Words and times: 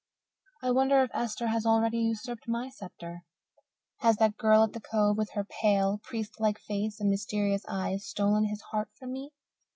I 0.63 0.71
wonder 0.71 1.03
if 1.03 1.11
Esther 1.13 1.45
has 1.49 1.63
already 1.63 1.99
usurped 1.99 2.47
my 2.47 2.69
sceptre. 2.69 3.23
Has 3.99 4.15
that 4.15 4.35
girl 4.35 4.63
at 4.63 4.73
the 4.73 4.79
Cove, 4.79 5.15
with 5.15 5.29
her 5.33 5.43
pale, 5.43 5.99
priestess 6.01 6.39
like 6.39 6.57
face 6.57 6.99
and 6.99 7.11
mysterious 7.11 7.61
eyes, 7.67 8.03
stolen 8.03 8.45
his 8.45 8.63
heart 8.71 8.87
from 8.97 9.11
me? 9.11 9.29